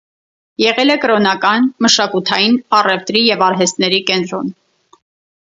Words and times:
Եղել 0.61 0.93
է 0.93 0.95
կրոնական, 1.03 1.67
մշակութային, 1.87 2.57
առևտրի 2.81 3.23
և 3.27 3.47
արհեստների 3.51 4.01
կենտրոն։ 4.11 4.53